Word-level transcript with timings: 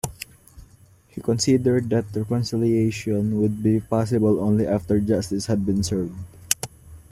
He 1.09 1.21
considered 1.21 1.91
that 1.91 2.05
reconciliation 2.15 3.39
would 3.39 3.61
be 3.61 3.81
possible 3.81 4.39
only 4.39 4.65
after 4.65 4.99
justice 4.99 5.45
had 5.45 5.63
been 5.63 5.83
served. 5.83 6.17